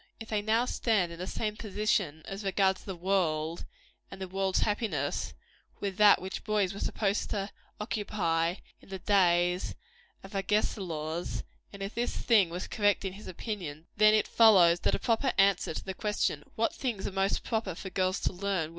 [0.19, 3.65] If they now stand in the same position, as regards the world
[4.09, 5.35] and the world's happiness,
[5.79, 9.75] with that which boys were supposed to occupy in the days
[10.23, 14.95] of Agesilaus, and if this thing was correct in his opinion, then it follows that
[14.95, 18.69] a proper answer to the question, What things are most proper for girls to learn?